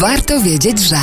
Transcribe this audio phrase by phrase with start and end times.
[0.00, 0.96] Warto wiedzieć, że.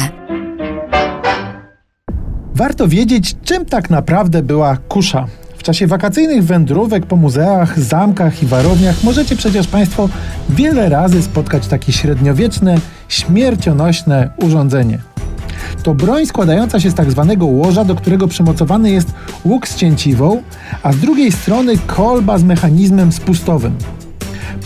[2.56, 5.26] Warto wiedzieć, czym tak naprawdę była kusza.
[5.58, 10.10] W czasie wakacyjnych wędrówek po muzeach, zamkach i warowniach możecie przecież Państwo
[10.50, 12.78] wiele razy spotkać takie średniowieczne,
[13.10, 15.00] śmiercionośne urządzenie.
[15.84, 19.14] To broń składająca się z tak zwanego łoża, do którego przymocowany jest
[19.46, 20.44] łuk z cięciwą,
[20.84, 23.76] a z drugiej strony kolba z mechanizmem spustowym.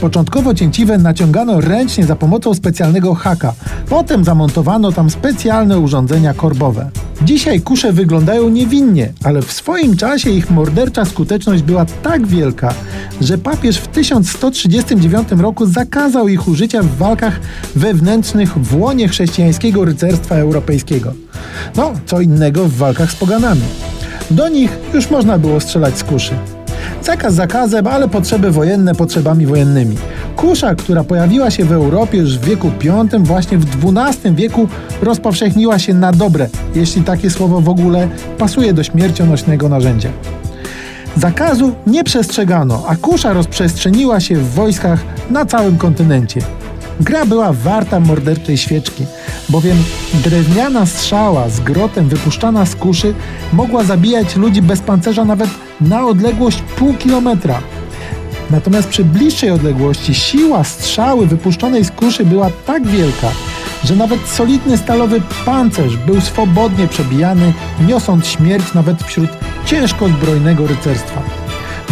[0.02, 3.54] Początkowo cięciwe naciągano ręcznie za pomocą specjalnego haka.
[3.90, 6.90] Potem zamontowano tam specjalne urządzenia korbowe.
[7.22, 12.74] Dzisiaj kusze wyglądają niewinnie, ale w swoim czasie ich mordercza skuteczność była tak wielka,
[13.22, 17.40] że papież w 1139 roku zakazał ich użycia w walkach
[17.76, 21.14] wewnętrznych w łonie chrześcijańskiego rycerstwa europejskiego.
[21.76, 23.62] No, co innego w walkach z poganami.
[24.32, 26.34] Do nich już można było strzelać z kuszy.
[27.02, 29.98] Zakaz zakazem, ale potrzeby wojenne potrzebami wojennymi.
[30.36, 34.68] Kusza, która pojawiła się w Europie już w wieku V, właśnie w XII wieku
[35.02, 38.08] rozpowszechniła się na dobre, jeśli takie słowo w ogóle
[38.38, 40.10] pasuje do śmiercionośnego narzędzia.
[41.18, 46.42] Zakazu nie przestrzegano, a kusza rozprzestrzeniła się w wojskach na całym kontynencie.
[47.00, 49.06] Gra była warta morderczej świeczki,
[49.50, 49.78] bowiem
[50.14, 53.14] drewniana strzała z grotem wypuszczana z kuszy
[53.54, 55.50] mogła zabijać ludzi bez pancerza nawet
[55.82, 57.60] na odległość pół kilometra.
[58.50, 63.28] Natomiast przy bliższej odległości siła strzały wypuszczonej z kuszy była tak wielka,
[63.84, 67.54] że nawet solidny stalowy pancerz był swobodnie przebijany,
[67.88, 69.30] niosąc śmierć nawet wśród
[69.66, 71.22] ciężko zbrojnego rycerstwa.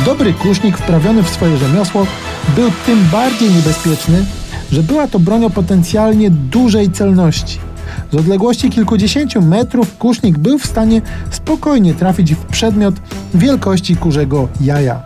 [0.05, 2.08] Dobry kusznik wprawiony w swoje rzemiosło
[2.55, 4.25] był tym bardziej niebezpieczny,
[4.71, 7.59] że była to broń o potencjalnie dużej celności.
[8.11, 12.95] Z odległości kilkudziesięciu metrów kusznik był w stanie spokojnie trafić w przedmiot
[13.33, 15.01] wielkości kurzego jaja.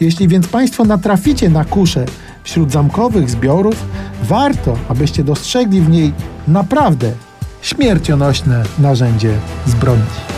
[0.00, 2.06] Jeśli więc Państwo natraficie na kuszę
[2.44, 3.84] wśród zamkowych zbiorów,
[4.22, 6.12] warto, abyście dostrzegli w niej
[6.48, 7.12] naprawdę
[7.62, 10.31] śmiercionośne narzędzie zbrojni.